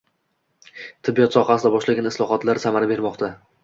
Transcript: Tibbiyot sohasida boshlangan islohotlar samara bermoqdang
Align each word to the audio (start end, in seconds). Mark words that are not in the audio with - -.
Tibbiyot 0.71 1.39
sohasida 1.39 1.73
boshlangan 1.79 2.11
islohotlar 2.15 2.67
samara 2.69 2.95
bermoqdang 2.97 3.43